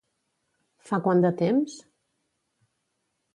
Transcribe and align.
Fa 0.91 0.99
quant 1.07 1.21
de 1.25 1.31
temps? 1.43 1.77